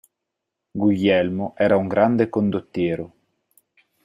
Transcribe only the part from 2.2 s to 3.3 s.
condottiero.